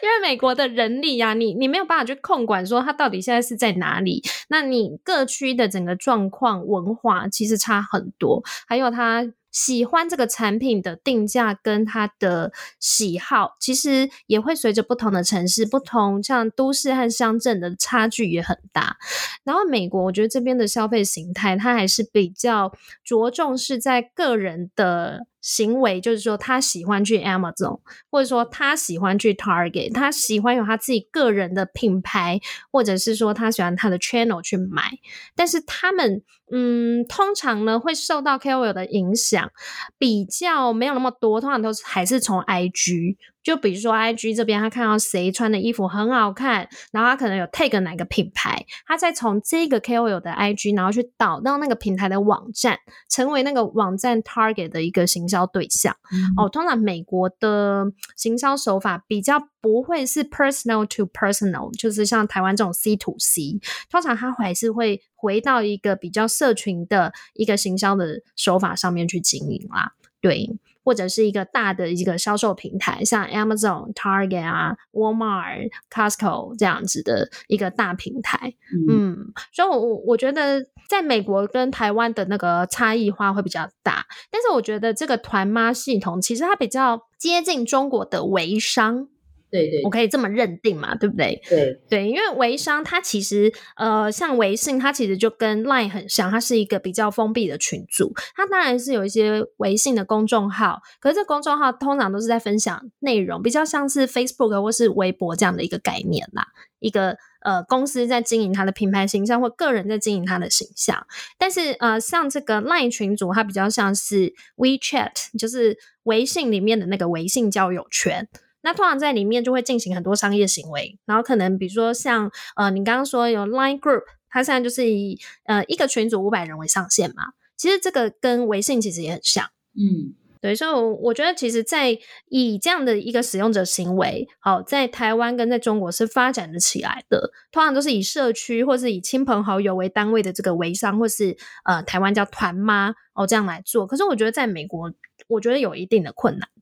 [0.00, 4.22] 因为美国的人力呀，你你没有办法去控管说它到底现在是在哪里。
[4.48, 9.26] 那你各区的整个状况、文化其实差很多，还有它。
[9.52, 18.96] 喜欢这个产品的定价跟他的喜好，其实也会随着不同的城市、不同像都市和乡镇的差距也很大。
[19.44, 22.72] 然后美国，我觉得这边的消费形态，它还是比较
[23.04, 25.26] 着重是在个人的。
[25.42, 34.90] 行为就是说，他喜欢去 Amazon，或者说他喜欢去 Target，他喜欢有他自己个人的品牌，或者是说他喜欢他的 channel 去买。
[35.34, 39.50] 但是他们，嗯，通常呢会受到 KOL 的影响，
[39.98, 43.16] 比较没有那么多，通常都是还是从 IG。
[43.42, 52.78] 就比如说，I G 这边他看到谁穿的衣服很好看，然后他可能有 take 哪个品牌，他再从这个 K O L 的 I G，然后去导到那个平台的网站，
[53.08, 55.96] 成为那个网站 target 的一个行销对象。
[56.36, 69.92] 哦，通常美国的行销手法比较不会是 personal to personal，就是像台湾这种 C to C，通常他还是会回到一个比较社群的一个行销的手法上面去经营啦。
[70.20, 70.48] 对。
[70.84, 78.54] 或者是一个大的一个销售平台，像 Amazon、Target 啊、Walmart、Costco 这样子的一个大平台，
[78.88, 89.08] 嗯，所以，我我觉得在美国跟台湾的那个差异化会比较大，但是我觉得这个团妈系统其实它比较接近中国的微商。
[89.52, 91.40] 对对我可以这么认定嘛，对不对？
[91.46, 98.14] 对对，因为微商它其实呃，像微信，它其实就跟 Line 很像，它是一个比较封闭的群组。
[98.34, 106.46] 它当然是有一些微信的公众号，可是这公众号通常都是在分享内容，比较像是 Facebook 或是微博这样的一个概念啦。
[106.80, 111.06] 一个呃公司在经营它的品牌形象，或个人在经营它的形象。
[111.38, 118.28] 但是呃，像这个 Line 群组，它比较像是 WeChat，就是微信里面的那个微信交友圈。
[118.62, 127.32] 那通常在里面就会进行很多商业行为，然后可能比如说像呃，你刚刚说有 Line Group，它现在就是以呃一个群组五百人为上限嘛。
[127.56, 129.46] 其实这个跟微信其实也很像，
[129.76, 131.96] 嗯，对，所以我我觉得其实，在
[132.28, 143.86] 以这样的一个使用者行为，好，在台湾跟在中国是发展的起来的，通常都是以社区或是以亲朋好友为单位的这个微商，或是呃台湾叫团妈哦这样来做。
[143.86, 144.92] 可是我觉得在美国，
[145.28, 146.48] 我觉得有一定的困难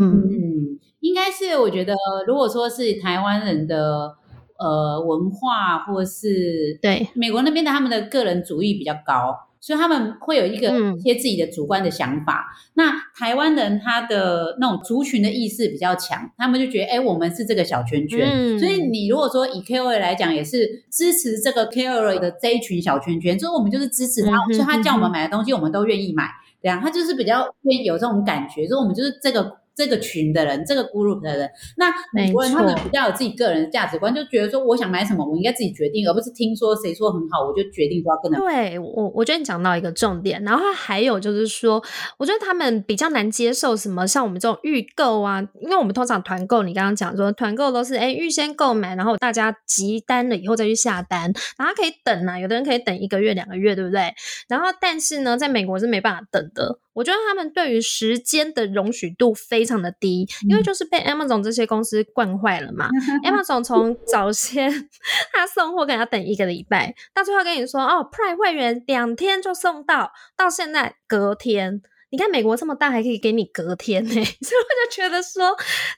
[0.00, 0.22] 嗯。
[0.22, 1.94] 嗯，应该是我觉得，
[2.26, 4.14] 如果说是台湾人的
[4.58, 12.46] 呃文化，或是对美国那边的他们的个人主义比较高，所以他们会有一个嗯一些自己的主观的想法。
[12.74, 18.26] 那台湾人他的那种族群的意识比较强，他们就觉得，哎，我们是这个小圈圈。
[18.30, 26.28] 嗯所以你如果说以 KOL 来讲，也是支持这个 KOL 的这一群小圈圈，所以我们就是支持他，嗯所以他叫我们买的东西，我们都愿意买。
[26.62, 31.50] 对啊，他就是比较愿意有这种感觉，所以我们就是这个这个群的人，这个 group 的人。
[31.76, 38.70] 那美国人他们比较有自己个人的价值观，就觉得说我想买什么，我应该自己决定，而不是听说谁说很好，我就决定说要跟着买。
[38.70, 41.82] 对我，我觉得你讲到一个重点，然后还有就是说，
[42.18, 54.14] 我觉得他们比较难接受什么，像我们这种预购啊，因为我们通常团购，你刚刚讲说团购都是哎预先购买，然后大家集单了以后再去下单，然后可以等啊，有的人可以等一个月、两个月，对不对？
[54.48, 56.78] 然后但是呢，在美国是没办法等的。
[56.94, 62.88] 我觉得他们对于时间的容许度非常的低，因为就是被 Amazon 这些公司惯坏了嘛。
[63.24, 64.88] Amazon 从早先
[65.32, 71.82] 他送货可能要等一个礼拜，到最后跟你说哦，Prime 会员两天就送到，到现在隔天。
[72.14, 75.52] 你看美国这么大，还可以给你隔天呢、 所以我就觉得说，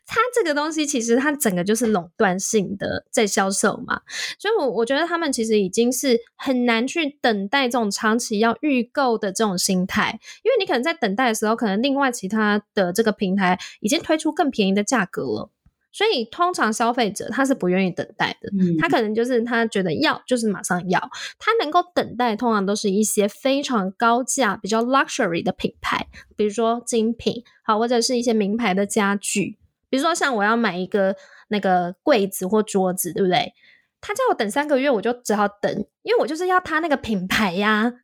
[0.07, 4.01] 它这个东西其实它整个就是垄断性的在销售嘛，
[4.39, 15.51] 所以我我觉得他们其实已经是很难去等待这种长期要预购的这种心态，因为你可能在等待的时候，可能另外其他的这个平台已经推出更便宜的价格了。
[15.97, 21.01] 所以通常消费者他是不愿意等待的，嗯他可能就是他觉得要就是马上要，
[21.39, 26.07] 他能够等待，通常都是一些非常高价、比较 luxury 的品牌，
[26.37, 29.57] 比如说精品，好，或者是一些名牌的家具，
[29.89, 31.17] 比如说像我要买一个
[31.49, 33.55] 那个柜子或桌子，对不对？
[34.03, 37.95] 他叫我等三个月，我就只好等，因为我就是要他那个品牌呀。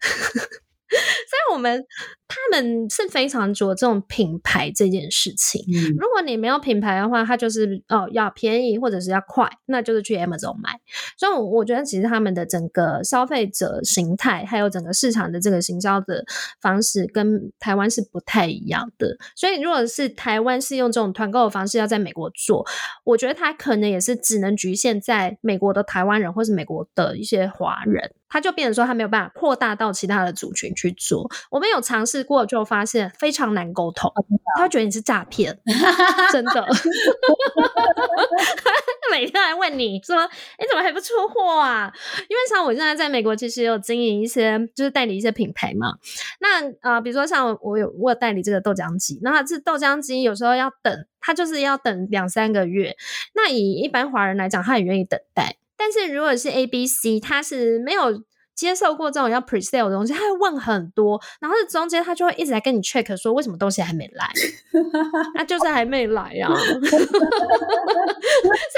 [0.93, 1.85] 所以我们
[2.29, 5.63] 他们是非常着重品牌这件事情。
[5.69, 10.79] 嗯如果你没有品牌的话，它就是哦要便宜或者是要快，那就是去 Amazon 买。
[11.19, 16.25] 所以我我觉得其实他们的整个消费者形态，还有整个市场的这个行销的
[16.61, 19.17] 方式，跟台湾是不太一样的。
[19.37, 22.67] 所以如果是台湾是用这种团购的方式要在美国做，
[23.05, 28.13] 我觉得它可能也是只能局限在美国的台湾人或是美国的一些华人。
[28.33, 31.31] 他就变成说他没有办法扩大到其他的族群去做。
[31.51, 34.11] 我们有尝试过，就发现非常难沟通，
[34.57, 35.59] 他会觉得你是诈骗，
[36.33, 36.67] 真的。
[39.11, 40.27] 每天来问你说
[40.59, 41.93] ：“你，怎么还不出货啊？”
[42.31, 45.99] 因为像我现在在美国，其实有经营一些，就是代理一些品牌嘛。
[46.41, 52.97] 那呃，比如说像我有我有代理这个豆浆机，那这豆浆机有时候要等，它就是要等两三个月。
[53.35, 55.57] 那以一般华人来讲，他很愿意等待。
[55.83, 58.23] 但是如果是 A、B、C，他是没有
[58.55, 64.31] 接受过这种要 pre-sale 的东西，他会问很多，然后中间他就会一直在跟你 check 说为什么东西还没来，
[65.35, 66.55] 那就是还没来呀、啊。
[66.55, 66.65] 所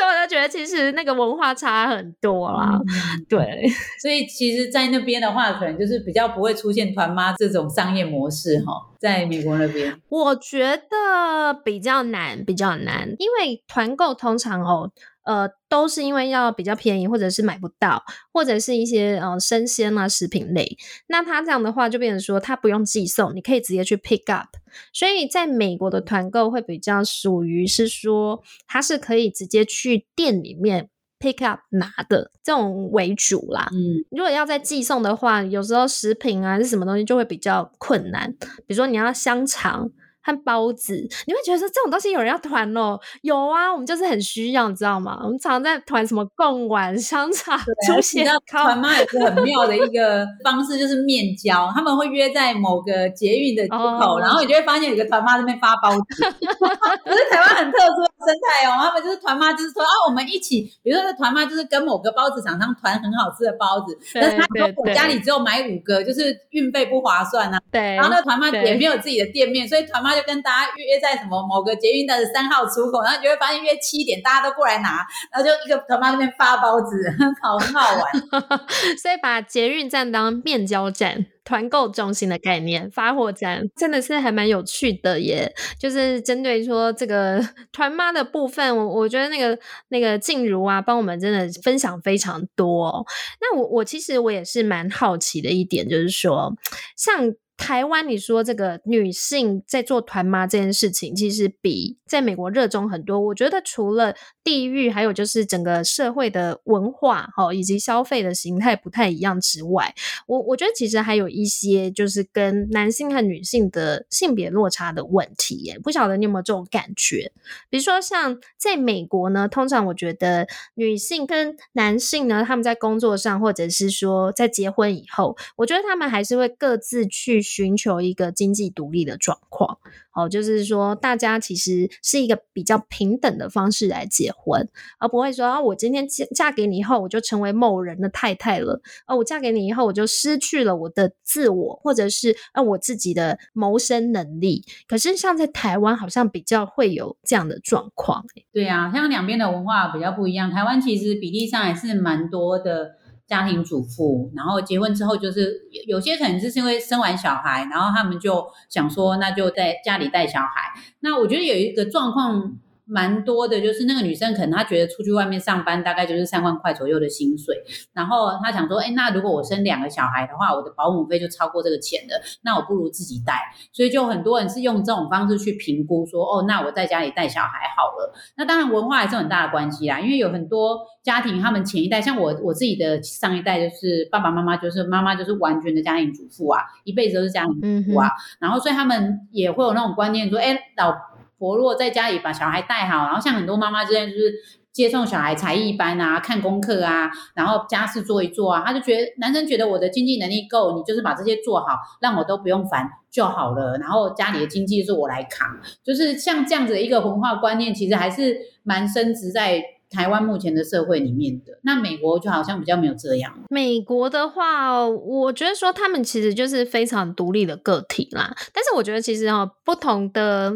[0.03, 2.81] 以我就觉得其实那个文化差很多啦。
[3.29, 3.69] 对，
[4.01, 9.95] 所以其实，在那边的话，可能就是比较不会出现团妈这种商业模式哈，在美国那边。
[10.09, 14.91] 我觉得比较难，比较难，因为团购通常哦。
[15.25, 20.77] 呃，都是因为要比较便宜，或者是买不到，或者是一些呃生鲜啊食品类。
[21.09, 24.49] 那它这样的话，就变成说它不用寄送，你可以直接去 pick up。
[24.93, 33.69] 所以在美国的团购会比较属于是说，它是可以直接去店里面 pick up 拿的这种为主啦。
[33.73, 38.31] 嗯，如果要再寄送的话，有时候食品啊是什么东西就会比较困难，
[38.67, 39.91] 比如说你要香肠。
[40.25, 42.99] 和包子，你会觉得说这种东西有人要团哦？
[43.23, 45.21] 有啊，我们就是很需要，你知道吗？
[45.23, 48.63] 我们常常在团什么贡丸、香肠、 猪血糕。
[48.65, 56.01] 团妈有个很妙的一个方式，就是面交，他们会约在某个捷运的出口，哦然后你就会发现有个团妈在那边发包子。
[57.05, 67.59] 可是台湾很特殊的生态哦，他们就是团妈，就是说啊，我们一起，比如说团妈就是跟某个包子厂商团很好吃的包子，但是他说我家里只有买五个，就是运费不划算呐。
[67.71, 67.95] 对。
[67.97, 78.59] 然后那团妈也没有自己的店面，所以团妈就跟大家约在什么某个捷运的三号出口，然后就会发现约七点大家都过来拿，然后就一个团妈那边发包子，好很好玩。
[79.01, 81.27] 所以把捷运站当面交站。
[81.45, 85.53] 团购中心的概念，发货站真的是还蛮有趣的耶。
[85.79, 87.41] 就是针对说这个
[87.73, 93.07] 团妈的部分，我我觉得那个那个静茹啊，帮我们真的分享非常多。
[93.41, 96.55] 那我我其实我也是蛮好奇的一点，就是说
[96.97, 97.35] 像。
[97.57, 103.21] 台湾，你说这个女性在做团妈这件事情，其实比在美国热衷很多。
[103.21, 104.13] 我觉得除了
[104.45, 109.95] 地域，还有就是整个社会的文化哈，以及消费的形态不太一样之外，
[110.27, 115.79] 我我觉得其实还有一些就是跟男性和女性的性别落差的问题耶。
[115.79, 117.33] 不晓得你有没有这种感觉？
[117.71, 127.43] 比如说像在美国呢，通常我觉得女性跟男性呢，他们在工作上，或者是说在结婚以后，我觉得他们还是会各自去。
[127.55, 129.79] 寻求一个经济独立的状况，
[130.15, 144.65] 哦，就是说大家其实是一个比较平等的方式来结婚，而不会说啊，我今天嫁嫁给你以后，我就成为某人的太太了，啊，我嫁给你以后，我就失去了我的自我，或者是啊我自己的谋生能力。
[144.87, 148.25] 可是像在台湾，好像比较会有这样的状况。
[148.53, 153.04] 对啊，像两边的文化比较不一样，台湾其实比例上还是蛮多的。
[153.27, 160.73] 家庭主妇，然后结婚之后就是有些可能就是因为生完小孩，然后他们就想说，那就在家里带小孩。
[161.01, 162.59] 那我觉得有一个状况。
[162.87, 167.57] 蛮多的，就是那个女生可能她觉得出去外面上班大概就是三万块左右的薪水，
[167.93, 173.35] 然后她想说，哎，那如果我生两个小孩的话，我的保姆费就超过这个钱了，那我不如自己带。
[173.73, 178.15] 所以就很多人是用这种方式去评估说，哦，那我在家里带小孩好了。
[178.37, 190.95] 那当然文化还是很大的关系啦，因为有很多家庭他们前一代，像我我自己的上一代就是爸爸妈妈就是妈妈就是完全的家庭主妇啊，一辈子都是家庭主妇啊，然后所以他们也会有那种观念说，哎，老。
[191.39, 194.35] 婆若在家里把小孩带好，然后像很多妈妈之间就是
[194.73, 203.79] 接送小孩才艺班啊、看功课啊，然后家事做一做啊，他就觉得男生觉得我的经济能力够，你就是把这些做好，让我都不用烦就好了。
[203.79, 205.49] 然后家里的经济是我来扛，
[205.85, 211.57] 就是像这样子的一个文化观念，其实还是蛮深植在台湾目前的社会里面的。
[211.63, 213.33] 那美国就好像比较没有这样。
[213.51, 218.35] 美国的话，我觉得说他们其实就是非常独立的个体啦。
[218.53, 220.55] 但是我觉得其实哈，不同的。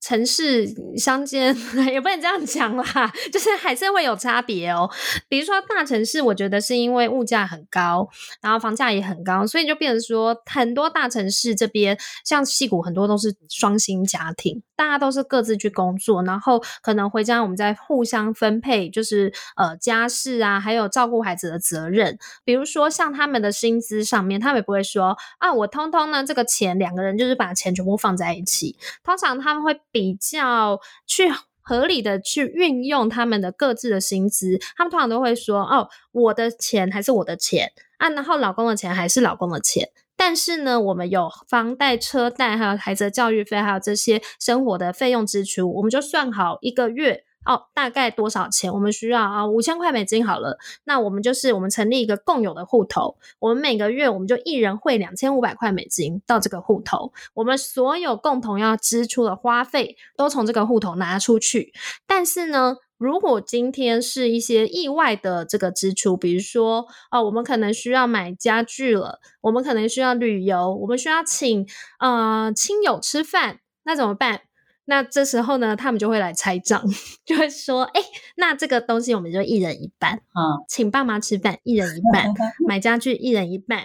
[0.00, 1.54] 城市乡间
[1.92, 4.88] 也不能这样讲啦，就是还是会有差别哦。
[5.28, 8.08] 比如说大城市，我觉得是因为物价很高，
[8.40, 22.16] 然后房价也很高，所以就变成说很多大城市这边，像戏谷很多都是双薪家庭，大家都是各自去工作，然后可能回家我们再互相分配，就是呃家事啊，还有照顾孩子的责任。
[22.44, 29.76] 比如说像他们的薪资上面，他们也不会说啊，我通通呢这个钱两个人就是把钱全部放在一起，通常他们会。
[29.90, 39.88] 比较去合理的去运用他们的各自的薪资，他们通常都会说：“哦，我的钱还是我的钱啊，然后老公的钱还是老公的钱。”
[40.18, 47.24] 但是呢，我们有房贷、车贷，还有孩子的教育费，还有这些生活的费用支出，我们就算好一个月。
[47.46, 48.70] 哦，大概多少钱？
[48.70, 50.58] 我们需要啊，五千块美金好了。
[50.84, 61.72] 那我们就是我们成立一个共有的户头，我们每个月我们就一人汇两千五百块美金到这个户头，我们所有共同要支出的花费都从这个户头拿出去。
[62.06, 71.66] 但是呢，如果今天是一些意外的这个支出，比如说哦，我们可能需要买家具了，我们可能需要旅游，我们需要请
[72.00, 74.42] 呃亲友吃饭，那怎么办？
[74.86, 76.82] 那这时候呢，他们就会来拆账，
[77.24, 78.00] 就会说：“哎，
[78.36, 82.26] 那这个东西我们就一人一半，嗯，请爸妈吃饭一人一半，
[82.66, 83.84] 买家具一人一半，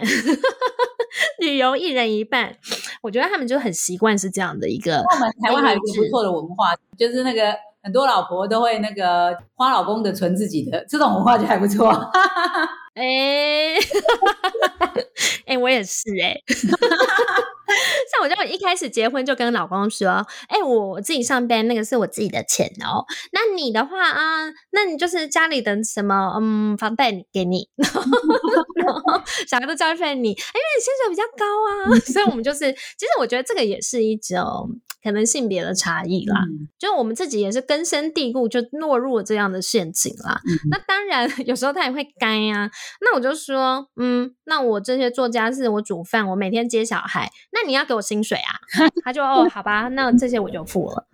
[1.38, 2.56] 旅游一人一半。”
[3.02, 4.96] 我觉得他们就很习惯是这样的一个。
[4.96, 7.54] 我们台湾还有一个不错的文化，就是那个
[7.84, 11.90] 很多老婆都会那个花老公的存自己的，这种文化就还不错。
[12.96, 13.74] 哎，
[15.46, 16.34] 哎，我也是哎。
[18.10, 23.04] 像我就一开始结婚就跟老公说：“哎，我自己上班那个是我自己的钱哦。
[23.32, 31.98] 那你的话啊，那你就是家里的什么嗯房贷给你，然后小孩的教育费你，因为你薪水比较高啊。
[32.12, 36.44] 所以我们就是，其实我觉得这个也是一种可能性别的差异啦。
[36.78, 40.40] 就我们自己也是根深蒂固，就落入了这样的陷阱啦。
[40.70, 42.70] 那当然， 有时候他也会该呀。
[43.00, 48.52] 那我就说，嗯，那我这些做家事，我煮饭，我每天接小孩，那你要给我薪水啊？
[49.04, 51.06] 他就哦，好吧，那这些我就付了。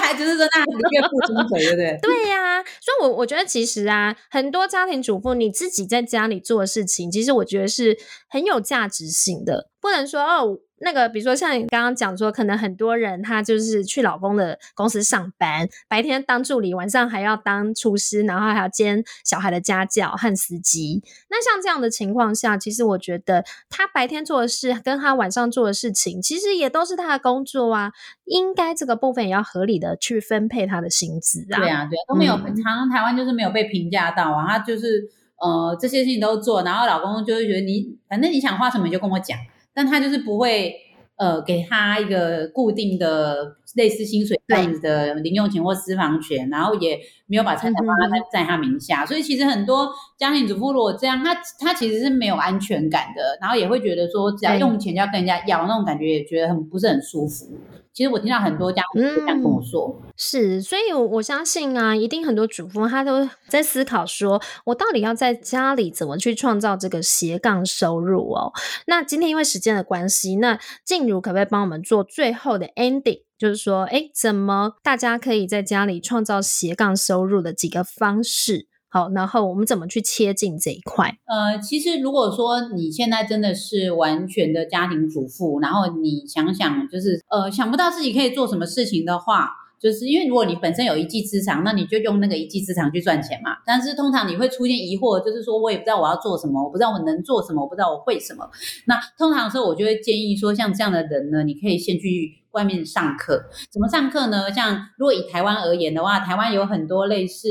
[0.00, 1.98] 还就是说，那你月付薪水，对不对？
[2.02, 2.62] 对呀。
[2.62, 7.98] 所以，我我觉得其实啊，很多家庭主妇你自己在家里做的事情，其实我觉得是
[8.28, 10.58] 很有价值性的，不能说哦。
[10.78, 21.02] 那个，比如说像你刚刚讲说，可能很多人他就是去老公的公司上班，白天当助理，晚上还要当厨师，然后还要兼小孩的家教和司机。
[21.30, 27.92] 那像这样的情况下，其实我觉得他白天做的事跟他晚上做的事情，其实也都是他的工作啊，
[28.24, 31.60] 应该这个部分也要合理的去分配他的薪资啊。
[31.60, 35.08] 对啊，对，都没有，常常台湾就是没有被评价到啊，他就是
[35.40, 39.38] 呃这些事情都做，然后老公就会觉得你反正你想花什么就跟我讲。
[39.74, 40.74] 但他就是不会，
[41.16, 57.46] 呃，给他一个固定的类似薪水这样子的零用钱或私房钱，然后也没有把财产放在在他名下，所以其实很多家庭主妇如果这样，他他其实是没有安全感的，然后也会觉得说，只要用钱就要跟人家要，那种感觉也觉得很不是很舒服。
[57.94, 68.52] 其实我听到很多家庭这样跟我说，是，所以我相信啊，一定很多主妇她都在思考，说我到底要在家里怎么去创造这个斜杠收入哦。
[68.86, 73.22] 那今天因为时间的关系，那静茹可不可以帮我们做最后的 ending？
[73.38, 78.66] 就是说，哎，怎么大家可以在家里创造斜杠收入的几个方式？
[78.94, 81.18] 好，然后我们怎么去切进这一块？
[81.26, 93.56] 呃，其实如果说你现在真的是完全的家庭主妇，然后你想想，就是呃想不到自己可以做什么事情的话，就是因为如果你本身有一技之长，那你就用那个一技之长去赚钱嘛。
[93.66, 98.48] 但是通常你会出现疑惑，就是说我也不知道我要做什么，我不知道我能做什么，我不知道我会什么。
[98.86, 103.46] 那通常的时候我就会建议说，像这样的人呢，你可以先去外面上课。
[103.72, 104.52] 怎么上课呢？
[104.52, 107.48] 像如果以台湾而言的话，台湾有很多类似。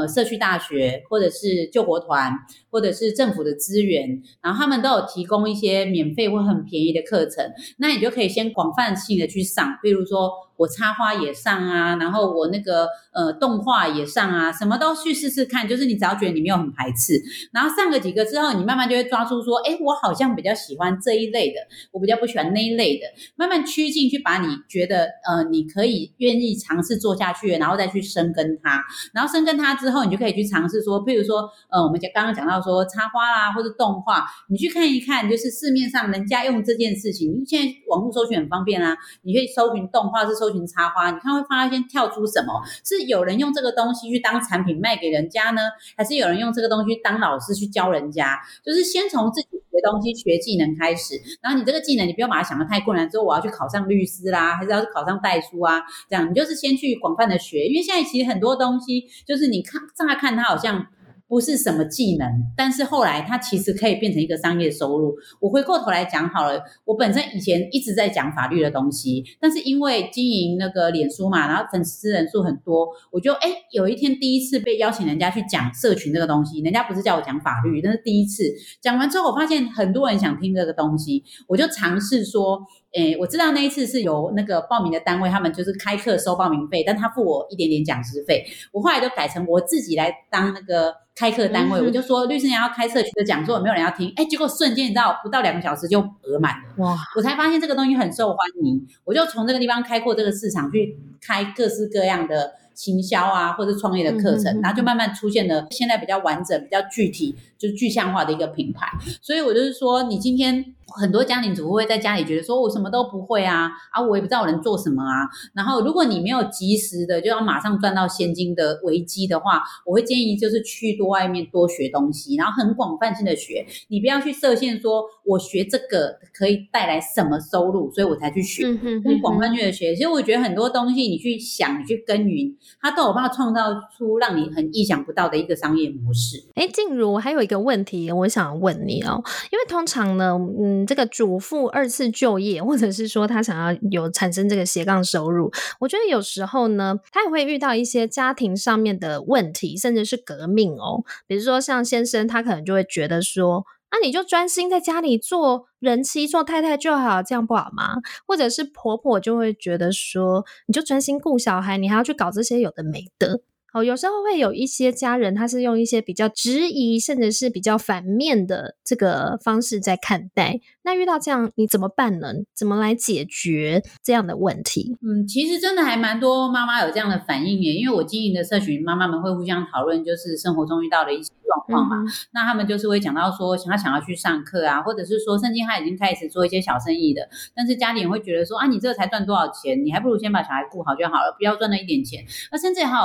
[0.00, 2.32] 呃，社区大学，或者是救国团，
[2.70, 7.44] 或者是政府的资源，然后他们都有提供一些免费或很便宜的课程，
[7.78, 10.30] 那你就可以先广泛性的去上，比如说。
[10.56, 15.66] 我插花也上啊，然后我那个呃动画也上啊，什么都去试试看。
[15.66, 17.20] 就是你只要觉得你没有很排斥，
[17.52, 21.54] 然后上个几个之后，你慢慢就会抓住说，哎，我好像比较喜欢这一类的，
[21.90, 23.06] 我比较不喜欢那一类的。
[23.34, 28.80] 慢慢趋近去把你觉得呃你可以愿意尝试做下去，然后再去深耕它。
[29.12, 40.34] 然后深耕它之后，你就可以去尝试说，譬如说呃我们讲刚刚讲到说插花啦或者动画，你去看一看，就是市面上人家用这件事情，因为现在网络搜寻很方便啊，你可以搜寻动画是。
[40.43, 42.60] 搜搜寻插花，你看会发现跳出什么？
[42.84, 45.62] 是有人用这个东西去当产品卖给人家呢，
[45.96, 48.38] 还是有人用这个东西当老师去教人家？
[48.62, 55.80] 就是先从自己学东西、学技能开始，然后你这个技能你不要把它想的太困难，之后我要去考上律师啦，还是要去考上代书啊？
[56.10, 60.86] 这样你就是先去广泛的学，因为现在其实很多东西就是你看乍看它好像。
[61.34, 65.16] 不是什么技能，但是后来它其实可以变成一个商业收入。
[65.40, 78.44] 我回过头来讲好了，我本身以前一直在讲法律的东西，但是因为经营那个脸书嘛，然后粉丝人数很多，我就哎有一天第一次被邀请人家去讲社群这个东西，人家不是叫我讲法律，那是第一次
[78.80, 82.64] 讲完之后，我发现很多人想听这个东西，我就尝试说。
[82.94, 88.46] 诶，我知道那一次是有那个报名的单位，他们就是开课收报名费，但他付我一点点讲师费。
[88.72, 94.12] 我后来就改成我自己来当那个开课单位，我就说律师你要开社区的讲座，没有人要听。
[94.14, 96.84] 哎，结果瞬间你知道，不到两个小时就额满了。
[96.84, 96.96] 哇！
[97.16, 107.34] 我才发现这个东西很受欢迎，我就从这个地方开阔这个市场，去开各式各样的行销啊，或者创业的课程，然后就慢慢出现了现在比较完整、比较具体。
[107.56, 108.86] 就是具象化的一个品牌，
[109.22, 110.62] 所以我就是说，你今天
[110.94, 115.26] 很多家庭主妇会在家里觉得说，我什么都不会啊，啊，我也不知道我能做什么啊。
[115.52, 128.64] 然后，如果你没有及时的就要马上赚到现金的危机的话，我会建议就是去多外面多学东西，然后很广泛性的学，你不要去设限，说我学这个可以带来什么收入，所以我才去学，
[129.04, 129.94] 很广泛性的学。
[129.96, 136.44] 其实我觉得很多东西你去想，你去耕耘，它都有办法创造出让你很意想不到的一个商业模式。
[136.54, 137.64] 哎，静茹还有一个。
[137.64, 151.04] 问题，我想问你哦，因为通常呢，嗯，这个主妇二次就业，或者是说他想要有产生这个斜杠收入，我觉得有时候呢，他也会遇到一些家庭上面的问题，甚至是革命哦。
[151.26, 157.96] 比如说像先生，他可能就会觉得说，那你就专心在家里做人妻、做太太就好，这样不好吗？
[158.26, 163.40] 或者是婆婆就会觉得说，你就专心顾小孩，你还要去搞这些有的没的。
[163.74, 170.60] 哦，有时候会有一些家人，他是用一些比较质疑，甚至是比较反面的这个方式在看待。
[170.84, 172.28] 那遇到这样，你怎么办呢？
[172.54, 174.96] 怎么来解决这样的问题？
[175.02, 181.96] 嗯，其实真的还蛮多妈妈有这样的反应耶，因为我经营的社群，妈妈们会互相讨论，就是生活中遇到的一些状况嘛。
[182.32, 192.24] 那他们就是会讲到说，他想要去上课啊，或者是说，甚至他已经开始做一些小生意的，但是家里人会觉得说，啊，你这个才赚多少钱，你还不如先把小孩顾好就好了，不要赚那一点钱。
[192.52, 193.04] 那甚至还有。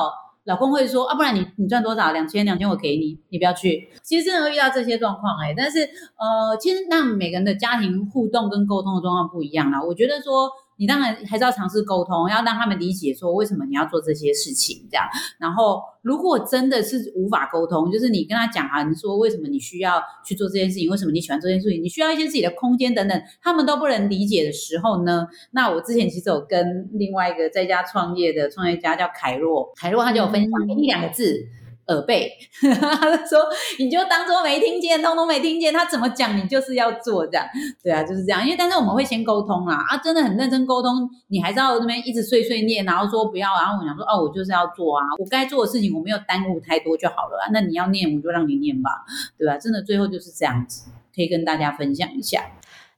[0.50, 2.12] 老公会说啊，不然你你赚多少？
[2.12, 3.88] 两千，两千我给你，你不要去。
[4.04, 5.80] 其实真的会遇到这些状况哎，但是
[6.18, 9.82] 呃，其实那每个人的家庭互动跟沟通的状况不一样啦。
[9.82, 10.50] 我觉得说。
[10.80, 15.06] 你当然还是要尝试沟通，要让他们理解说为什么你要做这些事情，这样。
[15.38, 25.28] 然后，如果真的是无法沟通，就是你跟他讲啊，你说为什么你需要去做这件事情，为什么你喜欢做这件事情，你需要一些自己的空间等等，他们都不能理解的时候呢？
[25.52, 31.46] 那我之前其实有跟另外一个在家创业的创业家叫凯洛，凯洛他就有分享给你两个字。
[31.90, 32.32] 耳背，
[32.80, 33.40] 他说
[33.80, 35.74] 你就当做没听见，通通没听见。
[35.74, 37.46] 他怎么讲，你就是要做这样，
[37.84, 38.44] 对啊，就是这样。
[38.44, 47.50] 因为但是我们会先沟通啦，啊，真的很认真沟通，你还是要那边一直碎碎念，然后说不要，然后我想说哦，我就是要做啊，我该做的事情我没有耽误太多就好了。
[47.52, 48.90] 那你要念，我就让你念吧，
[49.38, 49.58] 对吧？
[49.58, 52.42] 真的最后就是这样子，可以跟大家分享一下。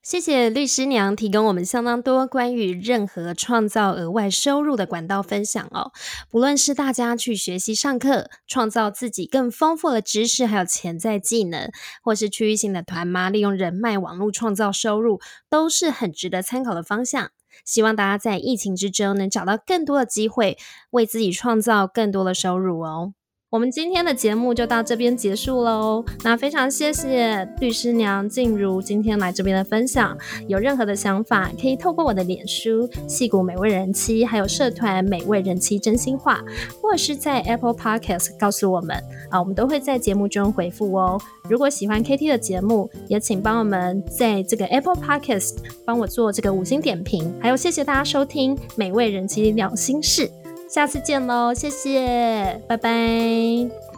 [0.03, 5.91] 谢谢律师娘提供我们相当多关于任何创造额外收入的管道分享哦。
[6.27, 11.69] 不论是大家去学习上课，创造自己更丰富的知识，还有潜在技能，
[12.01, 15.21] 或是区域性的团妈利用人脉网络创造收入，
[15.51, 17.29] 都是很值得参考的方向。
[17.63, 20.57] 希望大家在疫情之中能找到更多的机会，
[20.89, 23.13] 为自己创造更多的收入哦。
[23.51, 26.05] 我们今天的节目就到这边结束喽。
[26.23, 30.17] 那非常谢谢律师娘静茹今天来这边的分享。
[30.47, 36.39] 有任何的想法，可以透过我的脸书“戏骨美味人妻”，还有社团“美味人妻真心话”，
[36.81, 38.95] 或者是在 Apple Podcast 告诉我们
[39.29, 41.19] 啊，我们都会在节目中回复哦。
[41.49, 47.29] 如果喜欢 KT 的节目，也请帮我们在这个 Apple Podcast 帮我做这个五星点评。
[47.41, 50.25] 还有谢谢大家收听《美味人妻聊心事》。
[50.71, 53.90] 下次见喽，谢谢，拜拜。